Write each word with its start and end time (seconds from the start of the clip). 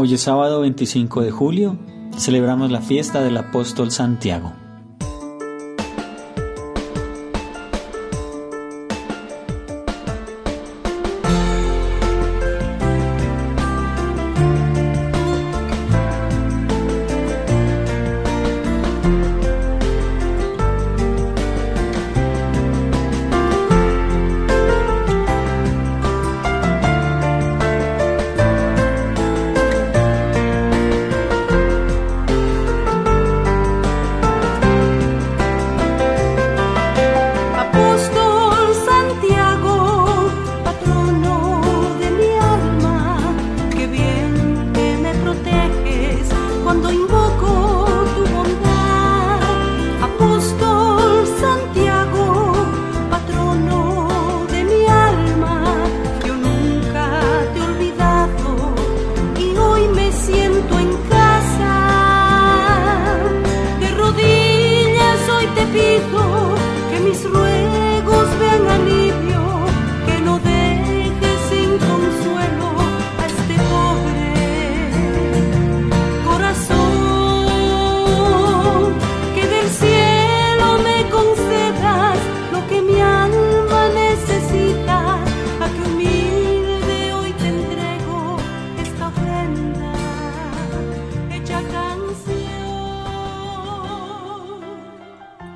Hoy 0.00 0.14
es 0.14 0.20
sábado 0.20 0.60
25 0.60 1.22
de 1.22 1.32
julio, 1.32 1.76
celebramos 2.16 2.70
la 2.70 2.80
fiesta 2.80 3.20
del 3.20 3.36
apóstol 3.36 3.90
Santiago. 3.90 4.52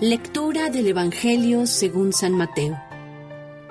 Lectura 0.00 0.70
del 0.70 0.86
Evangelio 0.86 1.66
según 1.66 2.12
San 2.12 2.30
Mateo. 2.30 2.80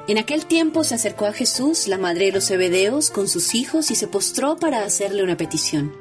En 0.09 0.17
aquel 0.17 0.45
tiempo 0.45 0.83
se 0.83 0.95
acercó 0.95 1.25
a 1.25 1.31
Jesús 1.31 1.87
la 1.87 1.97
madre 1.97 2.25
de 2.25 2.31
los 2.33 2.47
Zebedeos 2.49 3.11
con 3.11 3.29
sus 3.29 3.55
hijos 3.55 3.91
y 3.91 3.95
se 3.95 4.09
postró 4.09 4.57
para 4.57 4.83
hacerle 4.83 5.23
una 5.23 5.37
petición. 5.37 5.95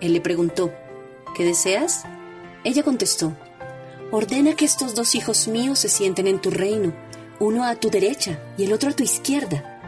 Él 0.00 0.14
le 0.14 0.22
preguntó, 0.22 0.72
¿qué 1.36 1.44
deseas? 1.44 2.04
Ella 2.64 2.84
contestó, 2.84 3.36
ordena 4.10 4.56
que 4.56 4.64
estos 4.64 4.94
dos 4.94 5.14
hijos 5.14 5.46
míos 5.46 5.78
se 5.78 5.90
sienten 5.90 6.26
en 6.26 6.40
tu 6.40 6.50
reino, 6.50 6.94
uno 7.38 7.66
a 7.66 7.74
tu 7.76 7.90
derecha 7.90 8.40
y 8.56 8.64
el 8.64 8.72
otro 8.72 8.88
a 8.88 8.96
tu 8.96 9.02
izquierda. 9.02 9.82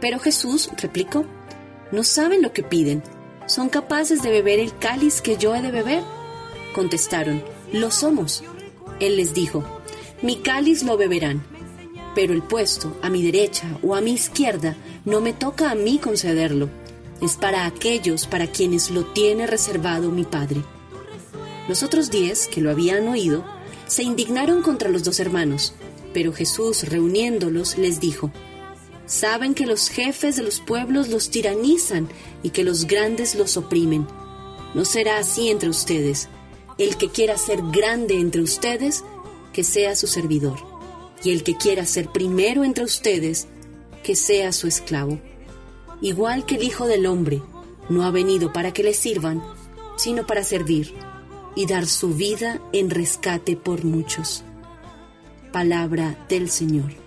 Pero 0.00 0.20
Jesús 0.20 0.70
replicó, 0.80 1.26
no 1.92 2.02
saben 2.02 2.40
lo 2.40 2.54
que 2.54 2.62
piden, 2.62 3.02
¿son 3.44 3.68
capaces 3.68 4.22
de 4.22 4.30
beber 4.30 4.58
el 4.58 4.74
cáliz 4.78 5.20
que 5.20 5.36
yo 5.36 5.54
he 5.54 5.60
de 5.60 5.70
beber? 5.70 6.02
Contestaron, 6.74 7.44
lo 7.74 7.90
somos. 7.90 8.42
Él 9.00 9.16
les 9.16 9.34
dijo, 9.34 9.64
mi 10.22 10.36
cáliz 10.36 10.82
lo 10.82 10.96
beberán, 10.96 11.44
pero 12.14 12.32
el 12.32 12.42
puesto 12.42 12.96
a 13.02 13.10
mi 13.10 13.22
derecha 13.22 13.78
o 13.82 13.94
a 13.94 14.00
mi 14.00 14.12
izquierda 14.12 14.76
no 15.04 15.20
me 15.20 15.32
toca 15.32 15.70
a 15.70 15.74
mí 15.74 15.98
concederlo, 15.98 16.68
es 17.20 17.36
para 17.36 17.66
aquellos 17.66 18.26
para 18.26 18.46
quienes 18.46 18.90
lo 18.90 19.04
tiene 19.04 19.46
reservado 19.46 20.10
mi 20.10 20.24
Padre. 20.24 20.62
Los 21.68 21.82
otros 21.82 22.10
diez, 22.10 22.46
que 22.46 22.60
lo 22.60 22.70
habían 22.70 23.08
oído, 23.08 23.44
se 23.86 24.02
indignaron 24.02 24.62
contra 24.62 24.90
los 24.90 25.04
dos 25.04 25.20
hermanos, 25.20 25.74
pero 26.12 26.32
Jesús, 26.32 26.84
reuniéndolos, 26.88 27.76
les 27.76 28.00
dijo, 28.00 28.30
Saben 29.06 29.54
que 29.54 29.66
los 29.66 29.88
jefes 29.88 30.36
de 30.36 30.42
los 30.42 30.60
pueblos 30.60 31.08
los 31.08 31.28
tiranizan 31.28 32.08
y 32.42 32.50
que 32.50 32.64
los 32.64 32.86
grandes 32.86 33.34
los 33.34 33.56
oprimen. 33.58 34.06
No 34.72 34.86
será 34.86 35.18
así 35.18 35.50
entre 35.50 35.68
ustedes 35.68 36.28
el 36.78 36.96
que 36.96 37.08
quiera 37.08 37.36
ser 37.38 37.60
grande 37.70 38.18
entre 38.18 38.42
ustedes, 38.42 39.04
que 39.52 39.64
sea 39.64 39.94
su 39.94 40.06
servidor. 40.06 40.58
Y 41.22 41.30
el 41.30 41.42
que 41.42 41.56
quiera 41.56 41.86
ser 41.86 42.08
primero 42.08 42.64
entre 42.64 42.84
ustedes, 42.84 43.46
que 44.02 44.16
sea 44.16 44.52
su 44.52 44.66
esclavo. 44.66 45.18
Igual 46.00 46.44
que 46.44 46.56
el 46.56 46.64
Hijo 46.64 46.86
del 46.86 47.06
Hombre 47.06 47.42
no 47.88 48.04
ha 48.04 48.10
venido 48.10 48.52
para 48.52 48.72
que 48.72 48.82
le 48.82 48.94
sirvan, 48.94 49.42
sino 49.96 50.26
para 50.26 50.44
servir 50.44 50.94
y 51.54 51.66
dar 51.66 51.86
su 51.86 52.14
vida 52.14 52.60
en 52.72 52.90
rescate 52.90 53.56
por 53.56 53.84
muchos. 53.84 54.42
Palabra 55.52 56.26
del 56.28 56.50
Señor. 56.50 57.03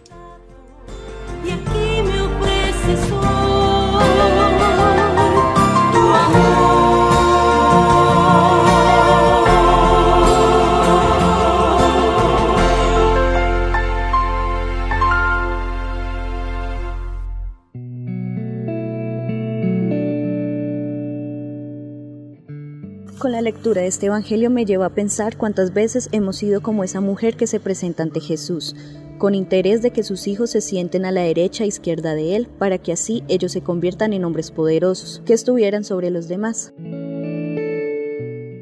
Con 23.18 23.32
la 23.32 23.42
lectura 23.42 23.82
de 23.82 23.88
este 23.88 24.06
Evangelio 24.06 24.52
me 24.52 24.64
lleva 24.64 24.86
a 24.86 24.94
pensar 24.94 25.38
cuántas 25.38 25.74
veces 25.74 26.08
hemos 26.12 26.36
sido 26.38 26.62
como 26.62 26.84
esa 26.84 27.02
mujer 27.02 27.36
que 27.36 27.48
se 27.48 27.60
presenta 27.60 28.04
ante 28.04 28.20
Jesús, 28.20 28.76
con 29.18 29.34
interés 29.34 29.82
de 29.82 29.90
que 29.90 30.04
sus 30.04 30.28
hijos 30.28 30.52
se 30.52 30.62
sienten 30.62 31.04
a 31.04 31.12
la 31.12 31.22
derecha 31.22 31.64
e 31.64 31.68
izquierda 31.68 32.14
de 32.14 32.36
Él, 32.36 32.48
para 32.60 32.78
que 32.78 32.92
así 32.92 33.24
ellos 33.28 33.54
se 33.54 33.62
conviertan 33.62 34.14
en 34.14 34.24
hombres 34.24 34.52
poderosos, 34.52 35.24
que 35.26 35.34
estuvieran 35.34 35.84
sobre 35.84 36.12
los 36.12 36.28
demás. 36.28 36.74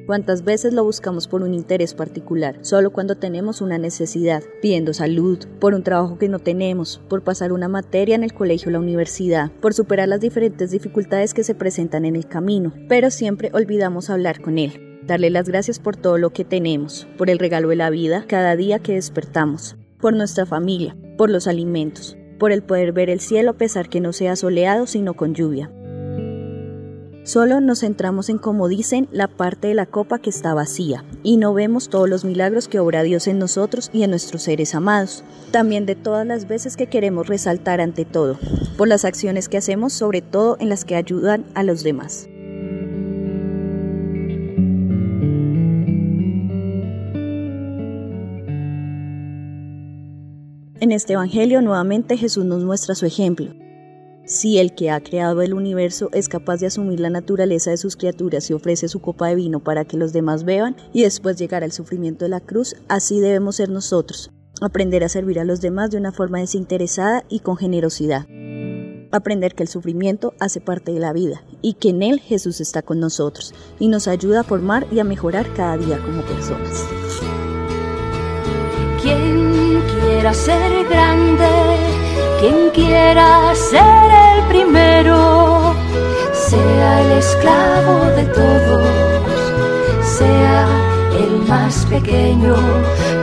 ¿Cuántas 0.06 0.44
veces 0.44 0.72
lo 0.72 0.84
buscamos 0.84 1.28
por 1.28 1.42
un 1.42 1.56
interés 1.56 1.96
particular? 1.96 2.60
Solo 2.62 2.92
cuando 2.92 3.16
tenemos 3.16 3.60
una 3.60 3.80
necesidad, 3.80 4.44
pidiendo 4.62 4.94
salud, 4.94 5.40
por 5.60 5.74
un 5.74 5.82
trabajo 5.82 6.20
que 6.20 6.30
no 6.30 6.38
tenemos, 6.38 7.02
por 7.10 7.24
pasar 7.24 7.52
una 7.52 7.70
materia 7.70 8.14
en 8.14 8.24
el 8.24 8.32
colegio 8.32 8.70
o 8.70 8.72
la 8.72 8.80
universidad, 8.80 9.52
por 9.62 9.74
superar 9.74 10.08
las 10.08 10.22
diferentes 10.22 10.70
dificultades 10.70 11.34
que 11.34 11.44
se 11.44 11.56
presentan 11.56 12.06
en 12.06 12.16
el 12.16 12.28
camino, 12.28 12.72
pero 12.88 13.10
siempre 13.10 13.50
olvidamos 13.54 14.12
hablar 14.12 14.42
con 14.42 14.60
Él. 14.60 15.00
Darle 15.08 15.32
las 15.32 15.50
gracias 15.50 15.80
por 15.80 15.96
todo 15.96 16.20
lo 16.20 16.30
que 16.30 16.46
tenemos, 16.46 17.08
por 17.18 17.32
el 17.32 17.40
regalo 17.40 17.70
de 17.70 17.76
la 17.76 17.90
vida 17.90 18.26
cada 18.28 18.56
día 18.56 18.78
que 18.78 18.94
despertamos, 18.94 19.76
por 20.00 20.16
nuestra 20.16 20.46
familia, 20.46 20.96
por 21.18 21.32
los 21.32 21.48
alimentos, 21.48 22.16
por 22.38 22.52
el 22.52 22.62
poder 22.62 22.92
ver 22.92 23.10
el 23.10 23.22
cielo 23.22 23.52
a 23.52 23.58
pesar 23.58 23.90
que 23.90 24.02
no 24.02 24.14
sea 24.14 24.36
soleado 24.36 24.86
sino 24.86 25.16
con 25.16 25.34
lluvia, 25.34 25.72
Solo 27.26 27.60
nos 27.60 27.80
centramos 27.80 28.30
en, 28.30 28.38
como 28.38 28.68
dicen, 28.68 29.10
la 29.12 29.28
parte 29.28 29.68
de 29.68 29.74
la 29.74 29.88
copa 29.88 30.20
que 30.20 30.30
está 30.30 30.54
vacía 30.54 31.04
y 31.24 31.38
no 31.38 31.56
vemos 31.56 31.90
todos 31.90 32.08
los 32.08 32.24
milagros 32.24 32.68
que 32.68 32.80
obra 32.80 33.02
Dios 33.02 33.26
en 33.26 33.40
nosotros 33.40 33.90
y 33.92 34.04
en 34.04 34.12
nuestros 34.12 34.44
seres 34.44 34.76
amados. 34.76 35.24
También 35.50 35.88
de 35.88 35.96
todas 35.96 36.28
las 36.28 36.48
veces 36.48 36.78
que 36.78 36.86
queremos 36.86 37.26
resaltar 37.26 37.82
ante 37.82 38.06
todo, 38.06 38.38
por 38.78 38.88
las 38.88 39.06
acciones 39.06 39.50
que 39.50 39.58
hacemos, 39.58 39.92
sobre 39.92 40.22
todo 40.22 40.56
en 40.60 40.70
las 40.70 40.86
que 40.86 40.96
ayudan 40.96 41.46
a 41.56 41.64
los 41.64 41.82
demás. 41.82 42.28
En 50.80 50.92
este 50.92 51.14
Evangelio 51.14 51.64
nuevamente 51.64 52.18
Jesús 52.18 52.46
nos 52.46 52.64
muestra 52.64 52.94
su 52.94 53.08
ejemplo, 53.08 53.52
si 54.26 54.58
el 54.58 54.74
que 54.74 54.90
ha 54.90 55.02
creado 55.02 55.42
el 55.42 55.54
universo 55.54 56.10
es 56.12 56.30
capaz 56.30 56.58
de 56.58 56.68
asumir 56.68 57.00
la 57.00 57.10
naturaleza 57.10 57.72
de 57.72 57.78
sus 57.78 57.96
criaturas 57.96 58.50
y 58.50 58.54
ofrece 58.54 58.88
su 58.88 59.00
copa 59.00 59.28
de 59.28 59.36
vino 59.36 59.60
para 59.60 59.86
que 59.86 59.98
los 59.98 60.14
demás 60.14 60.44
beban 60.44 60.76
y 60.94 61.04
después 61.04 61.38
llegar 61.38 61.64
al 61.64 61.72
sufrimiento 61.72 62.26
de 62.26 62.30
la 62.30 62.40
cruz, 62.40 62.76
así 62.88 63.20
debemos 63.20 63.58
ser 63.58 63.70
nosotros, 63.70 64.32
aprender 64.62 65.04
a 65.04 65.10
servir 65.10 65.40
a 65.40 65.46
los 65.46 65.62
demás 65.62 65.92
de 65.92 65.98
una 65.98 66.12
forma 66.12 66.40
desinteresada 66.40 67.24
y 67.30 67.40
con 67.40 67.58
generosidad. 67.58 68.26
Aprender 69.12 69.54
que 69.54 69.64
el 69.64 69.70
sufrimiento 69.70 70.34
hace 70.40 70.60
parte 70.60 70.92
de 70.92 71.00
la 71.00 71.14
vida 71.14 71.44
y 71.62 71.74
que 71.74 71.90
en 71.90 72.02
él 72.02 72.20
Jesús 72.20 72.60
está 72.60 72.82
con 72.82 73.00
nosotros 73.00 73.54
y 73.80 73.88
nos 73.88 74.08
ayuda 74.08 74.42
a 74.42 74.44
formar 74.44 74.88
y 74.92 75.00
a 75.00 75.04
mejorar 75.04 75.54
cada 75.54 75.78
día 75.78 76.00
como 76.00 76.22
personas. 76.24 76.86
Quiera 80.26 80.40
ser 80.40 80.86
grande 80.90 81.50
quien 82.40 82.72
quiera 82.74 83.54
ser 83.54 84.10
el 84.32 84.44
primero, 84.46 85.76
sea 86.34 87.02
el 87.02 87.12
esclavo 87.20 88.06
de 88.18 88.26
todos, 88.34 89.38
sea 90.18 90.68
el 91.20 91.48
más 91.48 91.86
pequeño. 91.86 92.56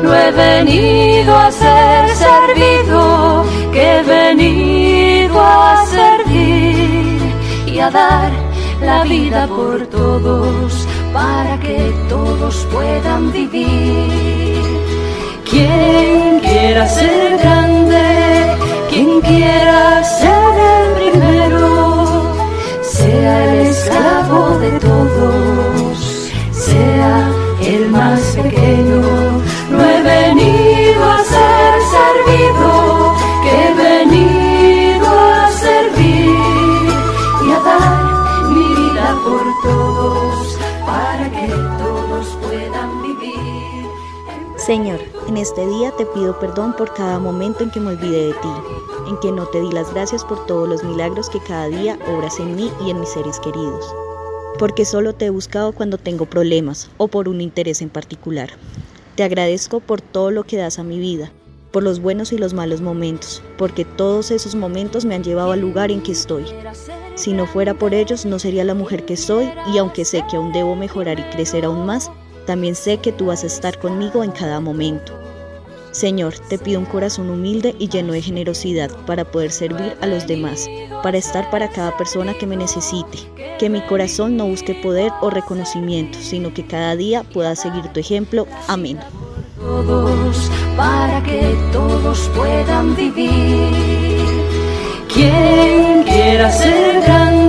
No 0.04 0.14
he 0.14 0.30
venido 0.30 1.36
a 1.36 1.50
ser 1.50 2.08
servido, 2.14 3.46
que 3.72 3.98
he 3.98 4.02
venido 4.04 5.40
a 5.40 5.84
servir 5.86 7.18
y 7.66 7.80
a 7.80 7.90
dar 7.90 8.30
la 8.80 9.02
vida 9.02 9.48
por 9.48 9.84
todos 9.88 10.86
para 11.12 11.58
que 11.58 11.92
todos 12.08 12.64
puedan 12.70 13.32
vivir. 13.32 14.52
Quien 15.50 16.11
quiera 16.72 16.88
ser 16.88 17.36
grande, 17.36 18.56
quien 18.88 19.20
quiera 19.20 20.02
ser 20.02 20.54
el 20.74 20.94
primero, 20.94 22.32
sea 22.80 23.44
el 23.44 23.66
esclavo 23.66 24.58
de 24.58 24.70
todos, 24.80 26.30
sea 26.50 27.28
el 27.60 27.90
más 27.90 28.20
pequeño. 28.42 29.02
No 29.70 29.78
he 29.84 30.02
venido 30.02 31.02
a 31.10 31.18
ser 31.34 31.72
servido, 31.98 32.70
que 33.42 33.50
he 33.64 33.74
venido 33.88 35.08
a 35.08 35.50
servir 35.66 36.88
y 37.44 37.52
a 37.52 37.60
dar 37.68 38.48
mi 38.48 38.68
vida 38.80 39.08
por 39.26 39.44
todos, 39.62 40.58
para 40.86 41.24
que 41.36 41.48
todos 41.82 42.26
puedan. 42.40 42.71
Señor, 44.64 45.00
en 45.26 45.38
este 45.38 45.66
día 45.66 45.90
te 45.90 46.06
pido 46.06 46.38
perdón 46.38 46.76
por 46.76 46.94
cada 46.94 47.18
momento 47.18 47.64
en 47.64 47.70
que 47.72 47.80
me 47.80 47.88
olvidé 47.88 48.26
de 48.26 48.32
ti, 48.34 48.48
en 49.08 49.18
que 49.18 49.32
no 49.32 49.44
te 49.46 49.60
di 49.60 49.72
las 49.72 49.92
gracias 49.92 50.24
por 50.24 50.46
todos 50.46 50.68
los 50.68 50.84
milagros 50.84 51.28
que 51.28 51.40
cada 51.40 51.66
día 51.66 51.98
obras 52.06 52.38
en 52.38 52.54
mí 52.54 52.70
y 52.86 52.90
en 52.90 53.00
mis 53.00 53.08
seres 53.08 53.40
queridos, 53.40 53.92
porque 54.60 54.84
solo 54.84 55.14
te 55.14 55.26
he 55.26 55.30
buscado 55.30 55.72
cuando 55.72 55.98
tengo 55.98 56.26
problemas 56.26 56.92
o 56.96 57.08
por 57.08 57.28
un 57.28 57.40
interés 57.40 57.82
en 57.82 57.88
particular. 57.88 58.50
Te 59.16 59.24
agradezco 59.24 59.80
por 59.80 60.00
todo 60.00 60.30
lo 60.30 60.44
que 60.44 60.58
das 60.58 60.78
a 60.78 60.84
mi 60.84 61.00
vida, 61.00 61.32
por 61.72 61.82
los 61.82 61.98
buenos 61.98 62.32
y 62.32 62.38
los 62.38 62.54
malos 62.54 62.80
momentos, 62.80 63.42
porque 63.58 63.84
todos 63.84 64.30
esos 64.30 64.54
momentos 64.54 65.04
me 65.04 65.16
han 65.16 65.24
llevado 65.24 65.50
al 65.50 65.60
lugar 65.60 65.90
en 65.90 66.04
que 66.04 66.12
estoy. 66.12 66.44
Si 67.16 67.32
no 67.32 67.48
fuera 67.48 67.74
por 67.74 67.94
ellos, 67.94 68.24
no 68.26 68.38
sería 68.38 68.62
la 68.62 68.74
mujer 68.74 69.04
que 69.06 69.16
soy 69.16 69.50
y 69.74 69.78
aunque 69.78 70.04
sé 70.04 70.24
que 70.30 70.36
aún 70.36 70.52
debo 70.52 70.76
mejorar 70.76 71.18
y 71.18 71.24
crecer 71.34 71.64
aún 71.64 71.84
más, 71.84 72.12
también 72.46 72.74
sé 72.74 72.98
que 72.98 73.12
tú 73.12 73.26
vas 73.26 73.44
a 73.44 73.46
estar 73.46 73.78
conmigo 73.78 74.24
en 74.24 74.32
cada 74.32 74.60
momento. 74.60 75.12
Señor, 75.92 76.32
te 76.48 76.58
pido 76.58 76.80
un 76.80 76.86
corazón 76.86 77.28
humilde 77.28 77.76
y 77.78 77.88
lleno 77.88 78.14
de 78.14 78.22
generosidad 78.22 78.90
para 79.04 79.30
poder 79.30 79.52
servir 79.52 79.94
a 80.00 80.06
los 80.06 80.26
demás, 80.26 80.66
para 81.02 81.18
estar 81.18 81.50
para 81.50 81.68
cada 81.68 81.94
persona 81.98 82.32
que 82.32 82.46
me 82.46 82.56
necesite. 82.56 83.18
Que 83.58 83.68
mi 83.68 83.82
corazón 83.82 84.38
no 84.38 84.46
busque 84.46 84.74
poder 84.74 85.12
o 85.20 85.28
reconocimiento, 85.28 86.18
sino 86.18 86.54
que 86.54 86.66
cada 86.66 86.96
día 86.96 87.24
pueda 87.24 87.54
seguir 87.54 87.86
tu 87.88 88.00
ejemplo. 88.00 88.46
Amén. 88.68 88.98
para 90.76 91.22
que 91.22 91.54
todos 91.72 92.30
puedan 92.34 92.96
vivir. 92.96 93.68
Quien 95.12 96.04
quiera 96.04 96.50
ser 96.50 97.02
grande, 97.02 97.41